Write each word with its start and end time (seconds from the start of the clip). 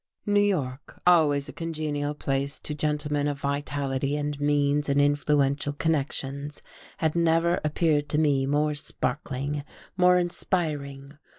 New 0.25 0.39
York, 0.41 0.99
always 1.05 1.47
a 1.47 1.53
congenial 1.53 2.15
place 2.15 2.57
to 2.57 2.73
gentlemen 2.73 3.27
of 3.27 3.39
vitality 3.39 4.15
and 4.15 4.39
means 4.39 4.89
and 4.89 4.99
influential 4.99 5.73
connections, 5.73 6.63
had 6.97 7.15
never 7.15 7.59
appeared 7.63 8.09
to 8.09 8.17
me 8.17 8.47
more 8.47 8.73
sparkling, 8.73 9.63
more 9.95 10.17
inspiring. 10.17 11.19